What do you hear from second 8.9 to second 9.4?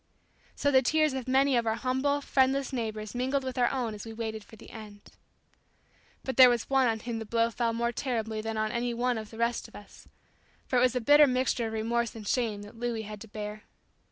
one of the